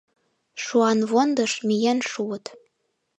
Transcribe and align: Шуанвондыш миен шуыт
Шуанвондыш 0.63 1.51
миен 1.67 1.99
шуыт 2.09 2.45